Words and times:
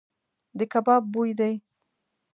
د 0.57 0.59
کباب 0.71 1.03
بوی 1.13 1.31
دی. 1.39 1.53